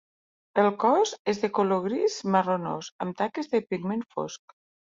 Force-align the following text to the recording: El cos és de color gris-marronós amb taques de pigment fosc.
El 0.61 0.69
cos 0.83 1.11
és 1.33 1.41
de 1.43 1.51
color 1.59 1.83
gris-marronós 1.85 2.91
amb 3.07 3.19
taques 3.23 3.55
de 3.55 3.65
pigment 3.71 4.07
fosc. 4.17 4.61